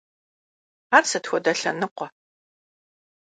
[0.95, 2.07] Ar sıt xuede lhenıkhue?